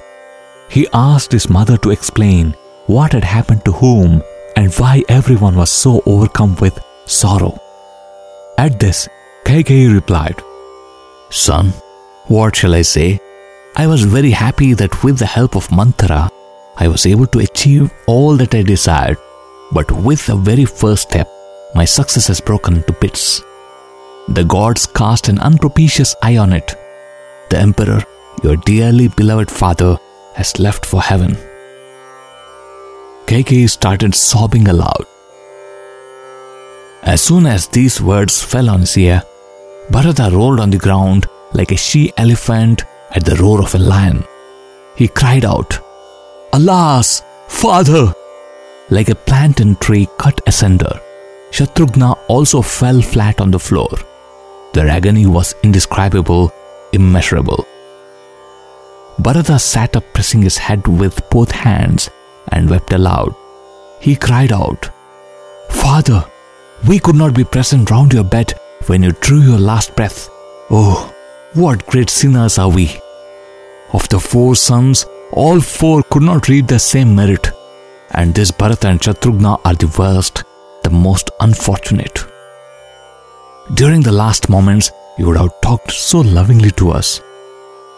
He 0.71 0.89
asked 0.95 1.31
his 1.31 1.51
mother 1.51 1.77
to 1.79 1.91
explain 1.91 2.55
what 2.87 3.13
had 3.13 3.25
happened 3.25 3.67
to 3.67 3.73
whom 3.73 4.23
and 4.57 4.73
why 4.77 5.03
everyone 5.11 5.57
was 5.57 5.71
so 5.71 6.03
overcome 6.07 6.57
with 6.57 6.79
sorrow. 7.05 7.59
At 8.57 8.81
this, 8.81 9.09
Kaikeyi 9.45 9.93
replied, 9.93 10.41
Son, 11.35 11.71
what 12.29 12.55
shall 12.55 12.77
I 12.77 12.83
say? 12.83 13.19
I 13.75 13.89
was 13.89 14.05
very 14.05 14.31
happy 14.31 14.73
that 14.75 15.03
with 15.03 15.19
the 15.19 15.27
help 15.27 15.57
of 15.57 15.69
Manthara, 15.73 16.31
I 16.77 16.87
was 16.87 17.07
able 17.07 17.27
to 17.27 17.41
achieve 17.41 17.93
all 18.07 18.37
that 18.37 18.55
I 18.55 18.63
desired. 18.63 19.19
But 19.73 19.91
with 19.91 20.25
the 20.27 20.37
very 20.37 20.65
first 20.65 21.03
step, 21.11 21.29
my 21.75 21.85
success 21.85 22.29
has 22.29 22.41
broken 22.41 22.85
to 22.85 22.93
bits. 23.01 23.43
The 24.29 24.45
gods 24.45 24.87
cast 24.87 25.29
an 25.29 25.41
unpropitious 25.41 26.15
eye 26.23 26.37
on 26.37 26.53
it. 26.53 26.77
The 27.51 27.59
emperor, 27.59 28.05
your 28.45 28.57
dearly 28.59 29.09
beloved 29.09 29.51
father, 29.51 29.99
has 30.35 30.61
left 30.61 30.87
for 30.87 31.03
heaven. 31.03 31.37
Kaikeyi 33.27 33.69
started 33.69 34.15
sobbing 34.15 34.69
aloud. 34.69 35.05
As 37.03 37.21
soon 37.23 37.47
as 37.47 37.67
these 37.67 38.01
words 38.01 38.41
fell 38.41 38.71
on 38.71 38.81
his 38.81 38.97
ear, 38.97 39.25
Bharata 39.91 40.31
rolled 40.33 40.61
on 40.61 40.71
the 40.71 40.79
ground 40.79 41.27
like 41.53 41.71
a 41.71 41.77
she 41.77 42.13
elephant 42.17 42.85
at 43.13 43.25
the 43.25 43.37
roar 43.37 43.61
of 43.61 43.75
a 43.75 43.79
lion. 43.79 44.25
He 44.97 45.09
cried 45.09 45.45
out, 45.45 45.79
Alas, 46.53 47.23
father! 47.49 48.13
Like 48.91 49.09
a 49.09 49.15
plantain 49.15 49.77
tree 49.77 50.09
cut 50.19 50.41
asunder, 50.47 51.01
Shatrughna 51.51 52.19
also 52.29 52.63
fell 52.63 53.01
flat 53.01 53.41
on 53.41 53.51
the 53.51 53.59
floor. 53.59 53.89
Their 54.73 54.89
agony 54.89 55.27
was 55.27 55.55
indescribable, 55.63 56.53
immeasurable. 56.93 57.67
Bharata 59.19 59.59
sat 59.59 59.97
up 59.97 60.05
pressing 60.13 60.43
his 60.43 60.59
head 60.59 60.87
with 60.87 61.29
both 61.31 61.51
hands 61.51 62.11
and 62.49 62.69
wept 62.69 62.93
aloud. 62.93 63.35
He 64.01 64.17
cried 64.17 64.53
out, 64.53 64.91
Father, 65.71 66.25
we 66.89 66.99
could 66.99 67.15
not 67.15 67.35
be 67.35 67.45
present 67.45 67.91
round 67.91 68.13
your 68.13 68.25
bed 68.25 68.55
when 68.89 69.03
you 69.03 69.13
drew 69.13 69.41
your 69.41 69.59
last 69.59 69.95
breath. 69.97 70.29
Oh, 70.71 71.13
what 71.55 71.87
great 71.87 72.11
sinners 72.11 72.59
are 72.59 72.69
we! 72.71 72.99
Of 73.93 74.09
the 74.09 74.19
four 74.19 74.57
sons, 74.57 75.07
all 75.33 75.61
four 75.61 76.03
could 76.11 76.23
not 76.23 76.49
read 76.49 76.69
the 76.69 76.79
same 76.79 77.15
merit, 77.15 77.51
and 78.11 78.35
this 78.35 78.51
Bharata 78.51 78.89
and 78.89 79.01
Shatrughna 79.01 79.61
are 79.65 79.75
the 79.75 79.93
worst, 79.99 80.45
the 80.83 80.91
most 80.91 81.31
unfortunate. 81.41 82.25
During 83.75 84.03
the 84.03 84.13
last 84.13 84.49
moments, 84.49 84.91
you 85.17 85.27
would 85.27 85.37
have 85.37 85.61
talked 85.61 85.93
so 85.93 86.21
lovingly 86.21 86.71
to 86.73 86.91
us. 86.91 87.21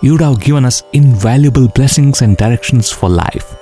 You 0.02 0.12
would 0.12 0.20
have 0.20 0.40
given 0.40 0.64
us 0.64 0.82
invaluable 0.92 1.68
blessings 1.68 2.22
and 2.22 2.36
directions 2.36 2.92
for 2.92 3.08
life. 3.08 3.56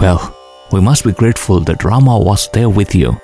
Well, 0.00 0.34
we 0.72 0.80
must 0.80 1.04
be 1.04 1.12
grateful 1.12 1.60
that 1.60 1.84
Rama 1.84 2.18
was 2.18 2.48
there 2.52 2.68
with 2.68 2.94
you. 2.94 3.16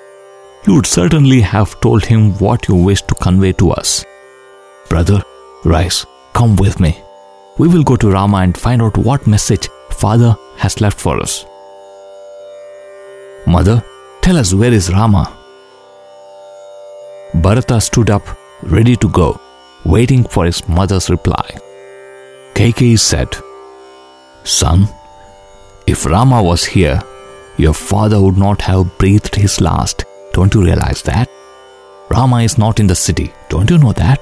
You 0.67 0.75
would 0.75 0.85
certainly 0.85 1.41
have 1.41 1.79
told 1.81 2.05
him 2.05 2.33
what 2.37 2.67
you 2.67 2.75
wished 2.75 3.07
to 3.07 3.15
convey 3.15 3.53
to 3.53 3.71
us. 3.71 4.05
Brother, 4.89 5.23
rise, 5.65 6.05
come 6.33 6.55
with 6.55 6.79
me. 6.79 7.01
We 7.57 7.67
will 7.67 7.83
go 7.83 7.95
to 7.95 8.11
Rama 8.11 8.37
and 8.37 8.55
find 8.55 8.81
out 8.81 8.97
what 8.97 9.25
message 9.25 9.67
Father 9.89 10.35
has 10.57 10.79
left 10.79 10.99
for 10.99 11.19
us. 11.19 11.45
Mother, 13.47 13.83
tell 14.21 14.37
us 14.37 14.53
where 14.53 14.71
is 14.71 14.91
Rama? 14.91 15.35
Bharata 17.33 17.81
stood 17.81 18.11
up, 18.11 18.23
ready 18.61 18.95
to 18.97 19.09
go, 19.09 19.39
waiting 19.83 20.23
for 20.23 20.45
his 20.45 20.67
mother's 20.67 21.09
reply. 21.09 21.57
Kaikeyi 22.53 22.99
said, 22.99 23.29
Son, 24.43 24.87
if 25.87 26.05
Rama 26.05 26.43
was 26.43 26.65
here, 26.65 27.01
your 27.57 27.73
father 27.73 28.21
would 28.21 28.37
not 28.37 28.61
have 28.61 28.97
breathed 28.99 29.35
his 29.35 29.59
last. 29.59 30.05
Don't 30.33 30.53
you 30.53 30.63
realize 30.63 31.01
that? 31.03 31.29
Rama 32.09 32.41
is 32.41 32.57
not 32.57 32.79
in 32.79 32.87
the 32.87 32.95
city. 32.95 33.31
Don't 33.49 33.69
you 33.69 33.77
know 33.77 33.93
that? 33.93 34.19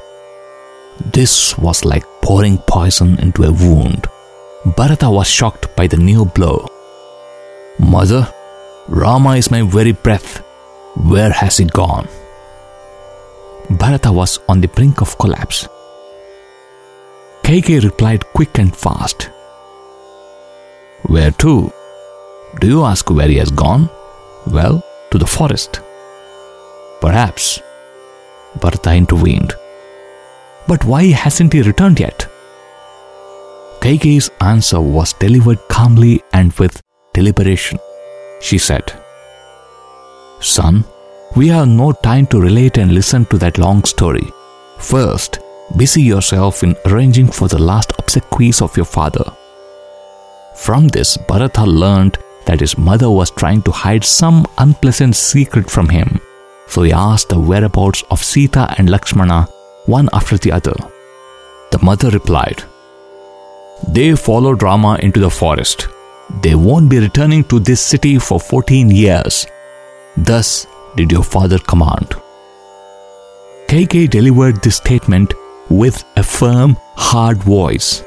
This 1.13 1.57
was 1.57 1.85
like 1.85 2.05
pouring 2.21 2.57
poison 2.67 3.17
into 3.19 3.43
a 3.43 3.51
wound. 3.51 4.07
Bharata 4.75 5.09
was 5.09 5.27
shocked 5.27 5.75
by 5.75 5.87
the 5.87 5.97
new 5.97 6.25
blow. 6.25 6.67
Mother, 7.79 8.31
Rama 8.87 9.35
is 9.37 9.49
my 9.49 9.61
very 9.61 9.93
breath. 9.93 10.43
Where 10.95 11.31
has 11.31 11.57
he 11.57 11.65
gone? 11.65 12.07
Bharata 13.69 14.11
was 14.11 14.39
on 14.49 14.61
the 14.61 14.67
brink 14.67 15.01
of 15.01 15.17
collapse. 15.17 15.67
Kaikeyi 17.43 17.83
replied 17.83 18.25
quick 18.33 18.59
and 18.59 18.75
fast. 18.75 19.29
Where 21.03 21.31
to? 21.31 21.71
Do 22.59 22.67
you 22.67 22.83
ask 22.83 23.09
where 23.09 23.27
he 23.27 23.37
has 23.37 23.51
gone? 23.51 23.89
Well, 24.47 24.83
to 25.11 25.17
the 25.17 25.27
forest. 25.27 25.81
Perhaps. 27.01 27.61
Bharata 28.59 28.93
intervened. 28.93 29.53
But 30.67 30.83
why 30.85 31.05
hasn't 31.07 31.53
he 31.53 31.61
returned 31.61 31.99
yet? 31.99 32.27
Kaikeyi's 33.81 34.29
answer 34.41 34.81
was 34.81 35.13
delivered 35.13 35.59
calmly 35.69 36.21
and 36.33 36.51
with 36.53 36.81
deliberation. 37.13 37.79
She 38.41 38.57
said, 38.57 38.91
Son, 40.41 40.83
we 41.35 41.47
have 41.47 41.67
no 41.67 41.91
time 41.91 42.27
to 42.27 42.41
relate 42.41 42.77
and 42.77 42.93
listen 42.93 43.25
to 43.25 43.37
that 43.37 43.57
long 43.57 43.83
story. 43.83 44.27
First, 44.79 45.39
busy 45.77 46.01
yourself 46.01 46.63
in 46.63 46.75
arranging 46.85 47.27
for 47.31 47.47
the 47.47 47.59
last 47.59 47.93
obsequies 47.99 48.61
of 48.61 48.75
your 48.75 48.85
father. 48.85 49.25
From 50.55 50.87
this, 50.89 51.15
Bharata 51.15 51.63
learned 51.63 52.17
that 52.45 52.59
his 52.59 52.77
mother 52.77 53.09
was 53.09 53.31
trying 53.31 53.61
to 53.63 53.71
hide 53.71 54.03
some 54.03 54.45
unpleasant 54.57 55.15
secret 55.15 55.69
from 55.69 55.87
him. 55.87 56.19
So 56.69 56.83
he 56.83 56.93
asked 56.93 57.29
the 57.29 57.39
whereabouts 57.39 58.03
of 58.11 58.23
Sita 58.23 58.73
and 58.77 58.89
Lakshmana 58.89 59.47
one 59.85 60.09
after 60.13 60.37
the 60.37 60.51
other. 60.51 60.75
The 61.71 61.79
mother 61.81 62.09
replied, 62.11 62.63
They 63.87 64.15
followed 64.15 64.63
Rama 64.63 64.97
into 65.01 65.19
the 65.19 65.29
forest. 65.29 65.87
They 66.41 66.55
won't 66.55 66.89
be 66.89 66.99
returning 66.99 67.43
to 67.45 67.59
this 67.59 67.81
city 67.81 68.19
for 68.19 68.39
14 68.39 68.91
years. 68.91 69.47
Thus 70.15 70.67
did 70.95 71.11
your 71.11 71.23
father 71.23 71.57
command. 71.59 72.09
Kaikeyi 73.67 74.09
delivered 74.09 74.61
this 74.61 74.77
statement 74.77 75.33
with 75.69 76.03
a 76.17 76.23
firm, 76.23 76.77
hard 76.95 77.37
voice. 77.37 78.03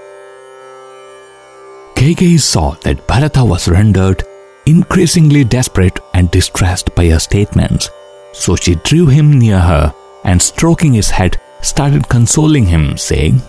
Kaikeyi 1.94 2.40
saw 2.40 2.72
that 2.82 3.06
Bharata 3.06 3.44
was 3.44 3.68
rendered 3.68 4.24
increasingly 4.66 5.44
desperate 5.44 5.98
and 6.14 6.30
distressed 6.30 6.94
by 6.94 7.06
her 7.08 7.18
statements, 7.18 7.90
so 8.32 8.56
she 8.56 8.74
drew 8.76 9.06
him 9.06 9.38
near 9.38 9.58
her 9.58 9.94
and 10.24 10.40
stroking 10.40 10.92
his 10.94 11.10
head 11.10 11.40
started 11.62 12.08
consoling 12.08 12.66
him, 12.66 12.96
saying, 12.96 13.40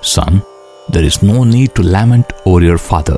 Son, 0.00 0.42
there 0.88 1.04
is 1.04 1.22
no 1.22 1.44
need 1.44 1.74
to 1.74 1.82
lament 1.82 2.32
over 2.44 2.60
your 2.60 2.78
father. 2.78 3.16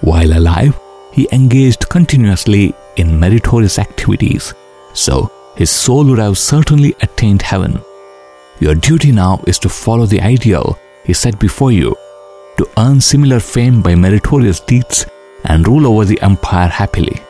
While 0.00 0.36
alive, 0.36 0.78
he 1.12 1.28
engaged 1.32 1.88
continuously 1.88 2.74
in 2.96 3.18
meritorious 3.18 3.78
activities, 3.78 4.54
so 4.94 5.30
his 5.56 5.70
soul 5.70 6.04
would 6.06 6.18
have 6.18 6.38
certainly 6.38 6.94
attained 7.00 7.42
heaven. 7.42 7.80
Your 8.60 8.74
duty 8.74 9.12
now 9.12 9.42
is 9.46 9.58
to 9.60 9.68
follow 9.68 10.06
the 10.06 10.20
ideal 10.20 10.78
he 11.04 11.12
set 11.12 11.38
before 11.38 11.72
you, 11.72 11.94
to 12.56 12.68
earn 12.78 13.00
similar 13.00 13.40
fame 13.40 13.82
by 13.82 13.94
meritorious 13.94 14.60
deeds 14.60 15.06
and 15.44 15.66
rule 15.66 15.86
over 15.86 16.04
the 16.04 16.20
empire 16.22 16.68
happily. 16.68 17.20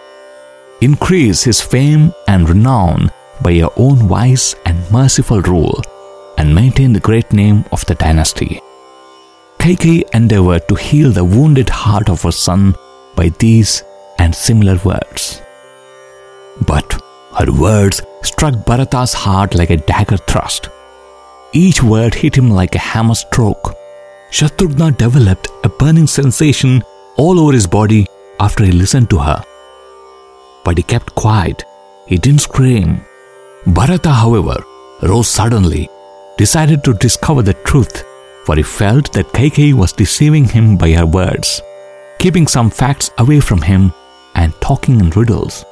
Increase 0.83 1.45
his 1.45 1.61
fame 1.61 2.13
and 2.27 2.49
renown 2.49 3.13
by 3.41 3.51
your 3.51 3.73
own 3.77 4.09
wise 4.09 4.57
and 4.67 4.91
merciful 4.91 5.41
rule 5.43 5.81
and 6.39 6.53
maintain 6.53 6.93
the 6.93 6.99
great 7.09 7.33
name 7.33 7.65
of 7.71 7.87
the 7.87 7.95
dynasty. 7.95 8.61
Kaikeyi 9.59 10.03
endeavored 10.13 10.67
to 10.67 10.75
heal 10.75 11.13
the 11.13 11.25
wounded 11.25 11.69
heart 11.69 12.09
of 12.09 12.23
her 12.23 12.33
son 12.33 12.75
by 13.15 13.29
these 13.39 13.85
and 14.19 14.35
similar 14.35 14.77
words. 14.85 15.41
But 16.67 17.01
her 17.39 17.53
words 17.53 18.03
struck 18.25 18.55
Bharata's 18.67 19.13
heart 19.13 19.55
like 19.55 19.71
a 19.71 19.77
dagger 19.77 20.17
thrust. 20.17 20.69
Each 21.53 21.81
word 21.81 22.13
hit 22.13 22.37
him 22.37 22.51
like 22.51 22.75
a 22.75 22.87
hammer 22.91 23.15
stroke. 23.15 23.77
Shatrughna 24.33 24.99
developed 24.99 25.47
a 25.63 25.69
burning 25.69 26.09
sensation 26.09 26.83
all 27.17 27.39
over 27.39 27.53
his 27.53 27.69
body 27.69 28.09
after 28.41 28.65
he 28.65 28.73
listened 28.73 29.11
to 29.11 29.19
her. 29.19 29.45
But 30.65 30.77
he 30.79 30.83
kept 30.83 31.15
quiet. 31.15 31.65
He 32.07 32.17
didn't 32.19 32.41
scream. 32.43 33.05
Bharata, 33.67 34.11
however, 34.11 34.63
rose 35.03 35.29
suddenly, 35.29 35.89
decided 36.37 36.85
to 36.85 36.95
discover 36.95 37.43
the 37.43 37.55
truth, 37.55 38.05
for 38.45 38.57
he 38.57 38.63
felt 38.63 39.13
that 39.13 39.33
Kaikeyi 39.33 39.73
was 39.75 39.93
deceiving 39.93 40.45
him 40.45 40.77
by 40.77 40.93
her 40.93 41.07
words, 41.07 41.61
keeping 42.19 42.47
some 42.47 42.71
facts 42.71 43.11
away 43.19 43.41
from 43.41 43.63
him 43.63 43.93
and 44.35 44.53
talking 44.61 45.01
in 45.01 45.11
riddles. 45.11 45.65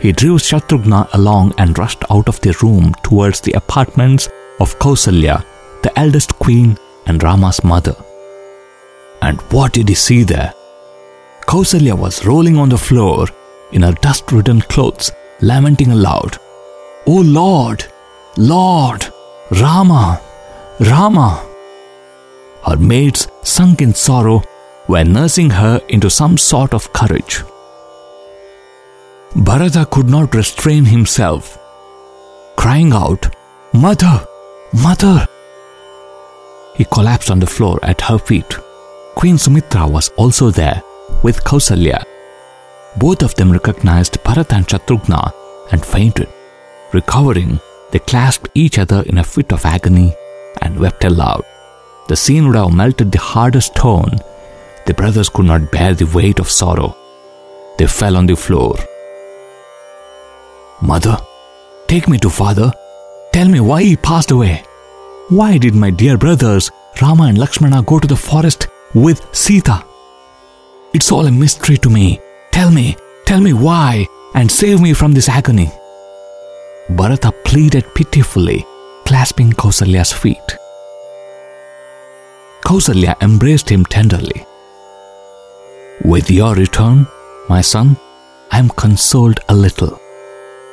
He 0.00 0.12
drew 0.12 0.36
Shatrughna 0.38 1.08
along 1.14 1.54
and 1.58 1.78
rushed 1.78 2.04
out 2.10 2.28
of 2.28 2.40
the 2.40 2.56
room 2.62 2.94
towards 3.02 3.40
the 3.40 3.52
apartments 3.52 4.28
of 4.60 4.78
Kausalya, 4.78 5.44
the 5.82 5.98
eldest 5.98 6.38
queen 6.38 6.76
and 7.06 7.22
Rama's 7.22 7.62
mother. 7.64 7.96
And 9.22 9.40
what 9.52 9.72
did 9.72 9.88
he 9.88 9.94
see 9.94 10.22
there? 10.22 10.52
Kausalya 11.46 11.96
was 11.96 12.26
rolling 12.26 12.56
on 12.58 12.68
the 12.68 12.78
floor 12.78 13.26
in 13.74 13.82
her 13.82 13.92
dust 13.92 14.32
ridden 14.32 14.60
clothes, 14.62 15.12
lamenting 15.40 15.90
aloud. 15.90 16.38
O 17.06 17.20
Lord! 17.20 17.84
Lord! 18.36 19.06
Rama! 19.50 20.20
Rama! 20.80 21.44
Her 22.66 22.76
maids, 22.76 23.28
sunk 23.42 23.82
in 23.82 23.92
sorrow, 23.94 24.42
were 24.88 25.04
nursing 25.04 25.50
her 25.50 25.80
into 25.88 26.08
some 26.08 26.38
sort 26.38 26.72
of 26.72 26.92
courage. 26.92 27.42
Bharata 29.36 29.86
could 29.90 30.08
not 30.08 30.34
restrain 30.34 30.84
himself, 30.84 31.58
crying 32.56 32.92
out, 32.92 33.28
Mother! 33.72 34.26
Mother! 34.72 35.26
He 36.76 36.84
collapsed 36.84 37.30
on 37.30 37.40
the 37.40 37.46
floor 37.46 37.78
at 37.82 38.00
her 38.02 38.18
feet. 38.18 38.56
Queen 39.14 39.38
Sumitra 39.38 39.86
was 39.86 40.08
also 40.16 40.50
there 40.50 40.82
with 41.22 41.44
Kausalya. 41.44 42.04
Both 42.96 43.22
of 43.22 43.34
them 43.34 43.52
recognized 43.52 44.22
Bharata 44.22 44.54
and 44.54 45.32
and 45.72 45.84
fainted. 45.84 46.28
Recovering, 46.92 47.58
they 47.90 47.98
clasped 47.98 48.50
each 48.54 48.78
other 48.78 49.02
in 49.06 49.18
a 49.18 49.24
fit 49.24 49.52
of 49.52 49.64
agony 49.64 50.14
and 50.62 50.78
wept 50.78 51.04
aloud. 51.04 51.44
The 52.08 52.16
scene 52.16 52.46
would 52.46 52.56
have 52.56 52.74
melted 52.74 53.10
the 53.10 53.18
hardest 53.18 53.72
stone. 53.76 54.18
The 54.86 54.94
brothers 54.94 55.28
could 55.28 55.46
not 55.46 55.72
bear 55.72 55.94
the 55.94 56.04
weight 56.14 56.38
of 56.38 56.50
sorrow. 56.50 56.96
They 57.78 57.86
fell 57.86 58.16
on 58.16 58.26
the 58.26 58.36
floor. 58.36 58.76
Mother, 60.82 61.16
take 61.88 62.08
me 62.08 62.18
to 62.18 62.30
father. 62.30 62.70
Tell 63.32 63.48
me 63.48 63.60
why 63.60 63.82
he 63.82 63.96
passed 63.96 64.30
away. 64.30 64.62
Why 65.30 65.58
did 65.58 65.74
my 65.74 65.90
dear 65.90 66.18
brothers 66.18 66.70
Rama 67.00 67.24
and 67.24 67.38
Lakshmana 67.38 67.82
go 67.82 67.98
to 67.98 68.06
the 68.06 68.16
forest 68.16 68.68
with 68.94 69.26
Sita? 69.34 69.84
It's 70.92 71.10
all 71.10 71.26
a 71.26 71.32
mystery 71.32 71.78
to 71.78 71.90
me. 71.90 72.20
Tell 72.54 72.70
me, 72.70 72.96
tell 73.26 73.40
me 73.40 73.52
why, 73.52 74.06
and 74.34 74.48
save 74.48 74.80
me 74.80 74.92
from 74.92 75.10
this 75.12 75.28
agony. 75.28 75.72
Bharata 76.88 77.32
pleaded 77.44 77.84
pitifully, 77.96 78.64
clasping 79.04 79.50
Kausalya's 79.50 80.12
feet. 80.12 80.48
Kausalya 82.64 83.20
embraced 83.20 83.68
him 83.68 83.84
tenderly. 83.84 84.46
With 86.04 86.30
your 86.30 86.54
return, 86.54 87.08
my 87.48 87.60
son, 87.60 87.96
I 88.52 88.60
am 88.60 88.68
consoled 88.68 89.40
a 89.48 89.54
little. 89.56 90.00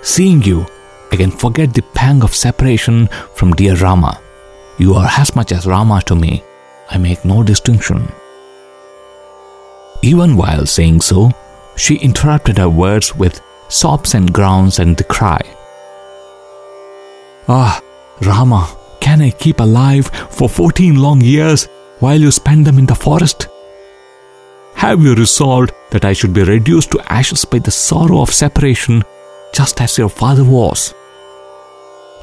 Seeing 0.04 0.44
you, 0.44 0.68
I 1.12 1.16
can 1.16 1.32
forget 1.32 1.74
the 1.74 1.82
pang 1.96 2.22
of 2.22 2.36
separation 2.36 3.08
from 3.34 3.54
dear 3.54 3.76
Rama. 3.78 4.22
You 4.78 4.94
are 4.94 5.10
as 5.18 5.36
much 5.36 5.52
as 5.52 5.66
Rama 5.66 6.04
to 6.06 6.16
me. 6.16 6.44
I 6.92 7.00
make 7.00 7.26
no 7.26 7.42
distinction. 7.42 8.08
Even 10.04 10.38
while 10.38 10.68
saying 10.68 11.02
so, 11.02 11.32
she 11.76 11.96
interrupted 11.96 12.58
her 12.58 12.70
words 12.70 13.16
with 13.16 13.42
sobs 13.70 14.14
and 14.16 14.34
groans 14.34 14.80
and 14.80 14.98
the 14.98 15.04
cry. 15.04 15.42
Ah, 17.48 17.82
Rama, 18.22 18.68
can 19.00 19.22
I 19.22 19.32
keep 19.32 19.60
alive 19.60 20.08
for 20.30 20.48
14 20.48 20.96
long 20.96 21.22
years 21.22 21.68
while 22.00 22.20
you 22.20 22.32
spend 22.32 22.68
them 22.68 22.78
in 22.78 22.86
the 22.86 22.96
forest? 22.96 23.48
Have 24.76 25.02
you 25.02 25.16
resolved 25.16 25.74
that 25.92 26.06
I 26.06 26.14
should 26.14 26.34
be 26.34 26.44
reduced 26.44 26.92
to 26.92 27.12
ashes 27.12 27.46
by 27.46 27.60
the 27.60 27.72
sorrow 27.72 28.22
of 28.22 28.32
separation 28.32 29.04
just 29.54 29.82
as 29.82 29.98
your 29.98 30.10
father 30.10 30.44
was. 30.44 30.94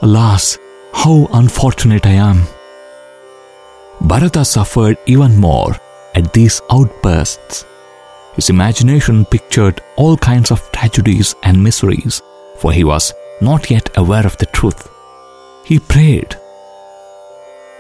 Alas, 0.03 0.59
how 0.93 1.29
unfortunate 1.33 2.07
I 2.07 2.13
am. 2.31 2.43
Bharata 4.01 4.45
suffered 4.45 4.97
even 5.07 5.37
more 5.37 5.77
at 6.15 6.33
these 6.33 6.61
outbursts. 6.71 7.65
His 8.39 8.51
imagination 8.51 9.25
pictured 9.25 9.81
all 9.97 10.17
kinds 10.17 10.53
of 10.53 10.63
tragedies 10.71 11.35
and 11.43 11.61
miseries, 11.61 12.23
for 12.61 12.71
he 12.71 12.85
was 12.85 13.13
not 13.41 13.69
yet 13.69 13.91
aware 13.97 14.25
of 14.25 14.37
the 14.37 14.47
truth. 14.47 14.89
He 15.65 15.81
prayed, 15.81 16.37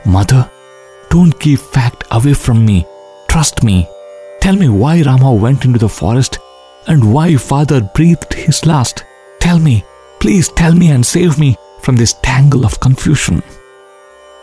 Mother, 0.05 0.51
don't 1.11 1.38
keep 1.38 1.61
fact 1.61 2.03
away 2.11 2.35
from 2.35 2.66
me. 2.66 2.85
Trust 3.29 3.62
me. 3.62 3.87
Tell 4.40 4.57
me 4.57 4.68
why 4.68 5.01
Rama 5.03 5.33
went 5.33 5.64
into 5.64 5.79
the 5.79 5.88
forest 5.88 6.40
and 6.88 7.14
why 7.14 7.37
father 7.37 7.81
breathed 7.94 8.35
his 8.35 8.66
last. 8.66 9.05
Tell 9.38 9.61
me, 9.61 9.85
please 10.18 10.49
tell 10.49 10.75
me 10.75 10.90
and 10.90 11.07
save 11.07 11.38
me 11.38 11.57
from 11.83 11.94
this 11.94 12.14
tangle 12.14 12.66
of 12.66 12.81
confusion. 12.81 13.44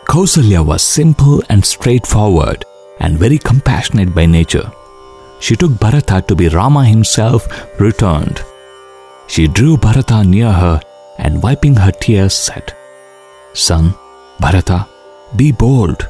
Kausalya 0.06 0.66
was 0.66 0.82
simple 0.82 1.44
and 1.50 1.66
straightforward 1.66 2.64
and 3.02 3.20
very 3.20 3.38
compassionate 3.38 4.16
by 4.16 4.26
nature. 4.26 4.72
She 5.40 5.56
took 5.56 5.80
Bharata 5.80 6.24
to 6.28 6.36
be 6.36 6.48
Rama 6.48 6.86
himself 6.86 7.48
returned. 7.80 8.42
She 9.28 9.48
drew 9.48 9.78
Bharata 9.78 10.24
near 10.24 10.52
her 10.52 10.82
and 11.18 11.42
wiping 11.42 11.76
her 11.76 11.92
tears 11.92 12.34
said, 12.34 12.74
Son, 13.54 13.94
Bharata, 14.40 14.88
be 15.36 15.52
bold. 15.52 16.08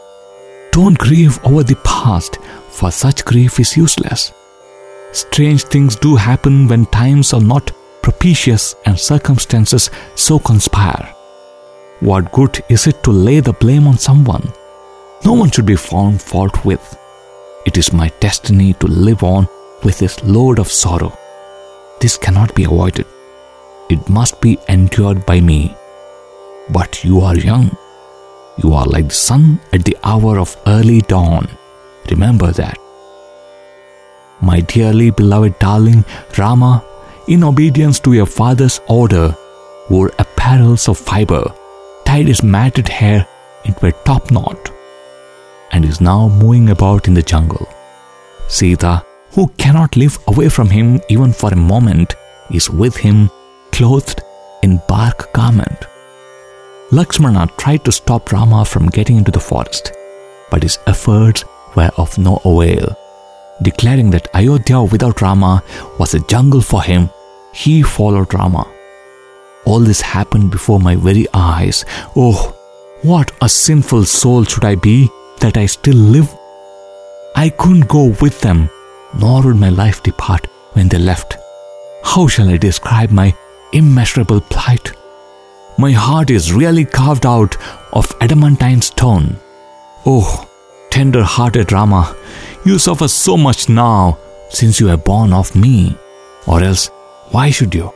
Don't 0.71 0.97
grieve 0.97 1.39
over 1.45 1.63
the 1.63 1.75
past, 1.83 2.37
for 2.69 2.91
such 2.91 3.23
grief 3.23 3.59
is 3.59 3.77
useless. 3.77 4.33
Strange 5.11 5.63
things 5.63 5.95
do 5.95 6.15
happen 6.15 6.67
when 6.67 6.85
times 6.87 7.33
are 7.33 7.41
not 7.41 7.71
propitious 8.01 8.75
and 8.85 8.99
circumstances 8.99 9.89
so 10.15 10.37
conspire. 10.37 11.15
What 12.01 12.31
good 12.33 12.61
is 12.69 12.87
it 12.87 13.03
to 13.03 13.11
lay 13.11 13.39
the 13.39 13.53
blame 13.53 13.87
on 13.87 13.97
someone? 13.97 14.51
No 15.23 15.33
one 15.33 15.49
should 15.49 15.65
be 15.65 15.77
found 15.77 16.21
fault 16.21 16.65
with. 16.65 16.97
It 17.65 17.77
is 17.77 17.93
my 17.93 18.11
destiny 18.19 18.73
to 18.73 18.87
live 18.87 19.23
on 19.23 19.47
with 19.83 19.99
this 19.99 20.23
load 20.23 20.59
of 20.59 20.71
sorrow. 20.71 21.17
This 21.99 22.17
cannot 22.17 22.55
be 22.55 22.63
avoided. 22.65 23.05
It 23.89 24.09
must 24.09 24.41
be 24.41 24.57
endured 24.67 25.25
by 25.25 25.41
me. 25.41 25.75
But 26.69 27.03
you 27.03 27.21
are 27.21 27.35
young. 27.35 27.75
You 28.57 28.73
are 28.73 28.85
like 28.85 29.07
the 29.09 29.13
sun 29.13 29.59
at 29.73 29.83
the 29.83 29.97
hour 30.03 30.39
of 30.39 30.55
early 30.65 31.01
dawn. 31.01 31.47
Remember 32.09 32.51
that. 32.51 32.77
My 34.41 34.59
dearly 34.61 35.11
beloved 35.11 35.57
darling 35.59 36.05
Rama 36.37 36.83
in 37.27 37.43
obedience 37.43 37.99
to 38.01 38.13
your 38.13 38.25
father's 38.25 38.79
order, 38.87 39.35
wore 39.89 40.09
apparels 40.19 40.87
of 40.87 40.97
fiber, 40.97 41.43
tied 42.05 42.27
his 42.27 42.43
matted 42.43 42.87
hair 42.87 43.27
into 43.65 43.87
a 43.87 43.91
top 44.03 44.29
knot, 44.31 44.71
and 45.75 45.83
is 45.83 45.99
now 45.99 46.29
moving 46.29 46.69
about 46.69 47.07
in 47.09 47.13
the 47.13 47.21
jungle. 47.21 47.67
Sita, 48.47 49.03
who 49.31 49.47
cannot 49.63 49.97
live 49.97 50.17
away 50.29 50.47
from 50.47 50.69
him 50.69 51.01
even 51.09 51.33
for 51.33 51.51
a 51.51 51.65
moment, 51.73 52.15
is 52.49 52.69
with 52.69 52.95
him, 52.95 53.29
clothed 53.73 54.21
in 54.63 54.81
bark 54.87 55.33
garment. 55.33 55.79
Lakshmana 56.91 57.49
tried 57.57 57.83
to 57.83 57.91
stop 57.91 58.31
Rama 58.31 58.63
from 58.63 58.87
getting 58.87 59.17
into 59.17 59.31
the 59.31 59.47
forest, 59.49 59.91
but 60.49 60.63
his 60.63 60.79
efforts 60.87 61.43
were 61.75 61.91
of 61.97 62.17
no 62.17 62.39
avail. 62.45 62.95
Declaring 63.61 64.09
that 64.11 64.33
Ayodhya 64.33 64.83
without 64.83 65.21
Rama 65.21 65.61
was 65.99 66.13
a 66.13 66.25
jungle 66.27 66.61
for 66.61 66.81
him, 66.83 67.09
he 67.53 67.81
followed 67.81 68.33
Rama. 68.33 68.65
All 69.65 69.79
this 69.79 69.99
happened 69.99 70.51
before 70.51 70.79
my 70.79 70.95
very 70.95 71.27
eyes. 71.33 71.83
Oh, 72.15 72.55
what 73.01 73.31
a 73.41 73.49
sinful 73.49 74.05
soul 74.05 74.45
should 74.45 74.63
I 74.63 74.75
be 74.75 75.09
that 75.39 75.57
I 75.57 75.65
still 75.65 75.95
live? 75.95 76.33
I 77.35 77.49
couldn't 77.49 77.87
go 77.87 78.15
with 78.21 78.41
them, 78.41 78.69
nor 79.19 79.41
would 79.43 79.57
my 79.57 79.69
life 79.69 80.01
depart 80.03 80.47
when 80.73 80.87
they 80.87 80.97
left. 80.97 81.37
How 82.03 82.27
shall 82.27 82.49
I 82.49 82.57
describe 82.57 83.11
my 83.11 83.35
immeasurable 83.73 84.41
plight? 84.41 84.93
My 85.77 85.91
heart 85.91 86.29
is 86.29 86.53
really 86.53 86.85
carved 86.85 87.25
out 87.25 87.57
of 87.91 88.11
adamantine 88.21 88.81
stone. 88.81 89.37
Oh, 90.05 90.47
tender 90.91 91.23
hearted 91.23 91.71
Rama, 91.71 92.15
you 92.65 92.79
suffer 92.79 93.07
so 93.07 93.35
much 93.35 93.67
now 93.67 94.17
since 94.49 94.79
you 94.79 94.89
are 94.89 94.97
born 94.97 95.33
of 95.33 95.55
me. 95.55 95.97
Or 96.47 96.63
else, 96.63 96.87
why 97.31 97.49
should 97.49 97.75
you? 97.75 97.91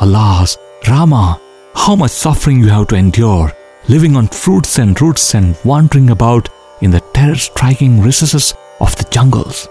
Alas, 0.00 0.56
Rama, 0.88 1.38
how 1.74 1.96
much 1.96 2.12
suffering 2.12 2.60
you 2.60 2.68
have 2.68 2.88
to 2.88 2.96
endure, 2.96 3.52
living 3.88 4.16
on 4.16 4.28
fruits 4.28 4.78
and 4.78 5.00
roots 5.02 5.34
and 5.34 5.56
wandering 5.64 6.10
about 6.10 6.48
in 6.80 6.90
the 6.90 7.00
terror 7.12 7.36
striking 7.36 8.00
recesses 8.00 8.54
of 8.80 8.96
the 8.96 9.08
jungles. 9.10 9.68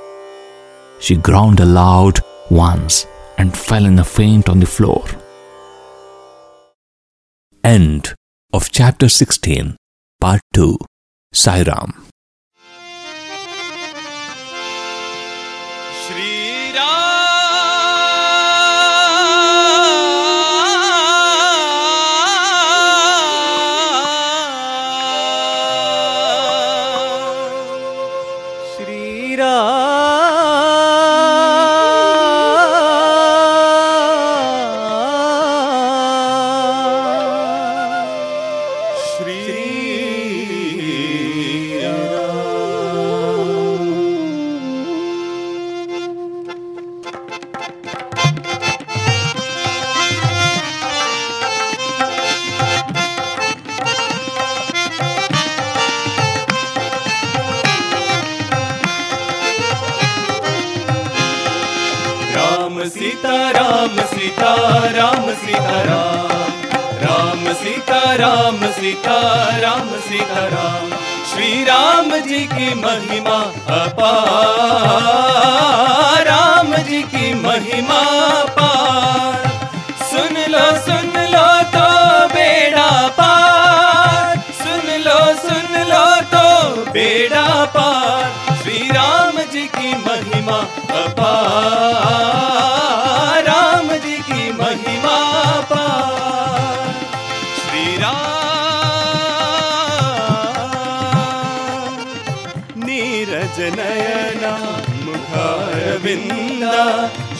She 1.00 1.15
groaned 1.15 1.60
aloud 1.60 2.19
once 2.50 3.06
and 3.38 3.56
fell 3.56 3.86
in 3.86 4.00
a 4.00 4.04
faint 4.04 4.50
on 4.50 4.60
the 4.60 4.65
floor. 4.65 5.06
End 7.63 8.13
of 8.54 8.72
chapter 8.72 9.10
16, 9.10 9.76
part 10.19 10.41
2. 10.54 10.78
Sairam. 11.34 12.09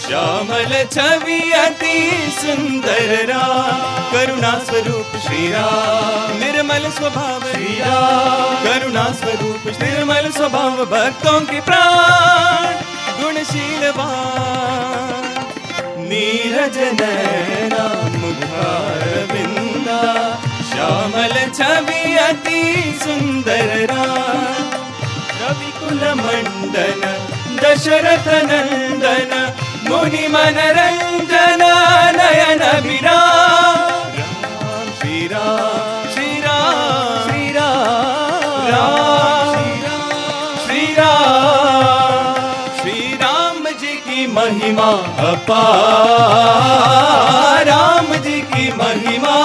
Shyamal 0.10 0.86
छवि 0.92 1.52
अति 1.52 1.98
सुन्दर 2.42 3.26
करुणा 4.13 4.52
स्वरूप 4.60 5.20
श्रीरा 5.26 5.65
निर्मल 6.34 6.89
स्वभाव 6.89 7.42
श्रीराम 7.42 8.63
करुणा 8.63 9.04
स्वरूप, 9.04 9.68
निर्मल 9.84 10.32
स्वभाव 10.32 10.86
भक्तों 10.86 11.42
के 11.42 11.62
प्राण। 11.62 12.98
ीर्वा 13.55 14.09
नीरजनयना 16.09 17.85
श्यामल 20.69 21.35
छवि 21.57 22.01
अति 22.27 22.62
सुन्दररा 23.03 24.05
रविकुलमण्डन 25.41 25.71
कुल 25.79 26.03
मण्डन 26.21 27.03
दशरथ 27.62 28.27
नन्दन 28.51 29.33
मुनिमनरञ्जन 29.89 31.63
नयन 32.19 32.63
विरा 32.85 33.17
महिमा 44.80 45.30
अपार 45.30 46.76
राम 47.68 48.12
जी 48.15 48.34
की 48.42 48.58
महिमा 48.72 49.38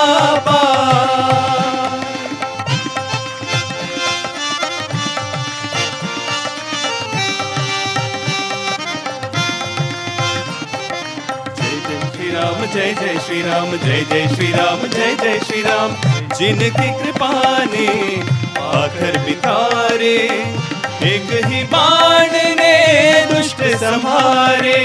जय 12.75 12.93
जय 13.01 13.19
श्री 13.27 13.41
राम 13.43 13.71
जय 13.77 14.01
जय 14.11 14.27
श्री 14.35 14.51
राम 14.53 14.81
जय 14.89 15.15
जय 15.23 15.39
श्री 15.47 15.61
राम 15.63 15.91
जिनकी 16.39 16.89
कृपा 17.03 17.33
ने 17.65 17.89
आखर 18.79 19.19
बितारे, 19.27 20.17
एक 21.11 21.29
ही 21.45 21.61
बाण 21.65 22.33
ने 22.61 22.64
संहारे 23.85 24.79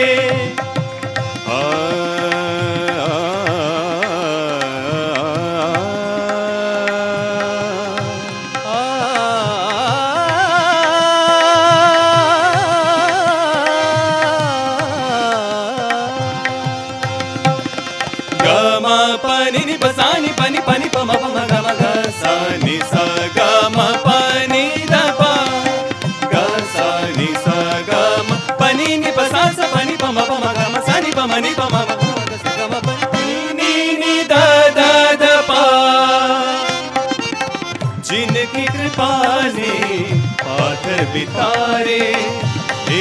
बितारे, 41.01 41.99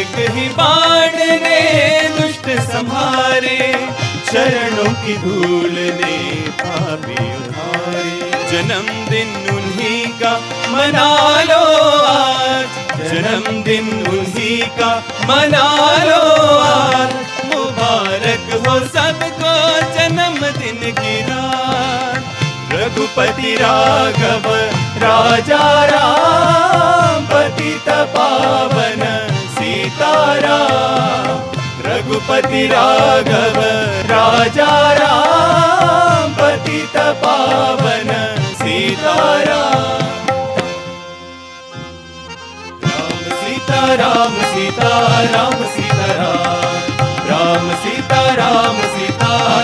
एक 0.01 0.17
ही 0.31 0.49
बाण 0.49 1.11
ने 1.17 1.61
दुष्ट 2.09 2.71
संहारे, 2.73 3.89
चरणों 4.33 4.93
की 4.93 5.17
धूल 5.17 5.73
ने 5.73 6.17
पापी 6.51 7.25
उधारे। 7.37 8.29
जन्मदिन 8.51 9.55
उन्हीं 9.55 10.07
का 10.09 10.33
मना 10.69 11.43
लो 11.43 11.63
आज, 12.07 12.67
जन्मदिन 12.99 14.07
उन्हीं 14.09 14.63
का 14.63 15.05
मना 15.25 15.69
लो 16.05 16.23
आज। 16.59 17.15
मुबारक 17.55 18.69
हो 18.69 18.79
सबको 18.79 19.55
जन्मदिन 19.99 20.93
की 20.93 21.21
रात। 21.21 21.58
रघुपति 22.89 23.55
राघव 23.55 24.45
राजा 24.99 25.85
राम 25.85 27.27
पतित 27.27 27.89
पावन 27.89 29.03
सीताराम। 29.55 31.27
रघुपति 31.87 32.67
राघव 32.67 33.61
राजा 34.11 34.93
राम 34.93 36.33
पतित 36.33 36.97
पावन 36.97 38.13
सीताराम। 38.55 40.07
राम 42.85 43.23
सीता 43.41 43.85
सीता 44.55 44.89
राम 45.25 45.55
सीता 45.55 46.13
राम। 46.13 46.59
राम 47.31 47.71
सीता 47.75 48.35
राम 48.35 48.77
सीता 48.77 49.58